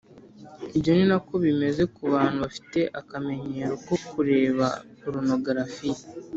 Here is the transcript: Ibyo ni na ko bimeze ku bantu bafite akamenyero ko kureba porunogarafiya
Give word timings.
Ibyo 0.77 0.91
ni 0.93 1.05
na 1.09 1.17
ko 1.25 1.33
bimeze 1.45 1.83
ku 1.93 2.01
bantu 2.13 2.37
bafite 2.45 2.79
akamenyero 2.99 3.73
ko 3.87 3.95
kureba 4.09 4.65
porunogarafiya 4.99 6.01